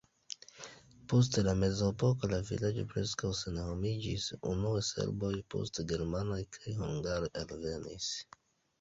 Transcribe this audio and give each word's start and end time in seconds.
Post 1.11 1.37
la 1.47 1.53
mezepoko 1.63 2.29
la 2.31 2.39
vilaĝo 2.49 2.87
preskaŭ 2.95 3.31
senhomiĝis, 3.41 4.27
unue 4.55 4.83
serboj, 4.91 5.33
poste 5.57 5.89
germanoj 5.95 6.43
kaj 6.59 6.79
hungaroj 6.83 7.35
alvenis. 7.47 8.15